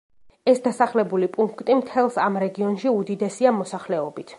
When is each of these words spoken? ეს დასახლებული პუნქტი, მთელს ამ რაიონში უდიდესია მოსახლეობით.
ეს 0.53 0.61
დასახლებული 0.67 1.29
პუნქტი, 1.37 1.77
მთელს 1.83 2.19
ამ 2.25 2.43
რაიონში 2.45 2.97
უდიდესია 3.03 3.57
მოსახლეობით. 3.63 4.27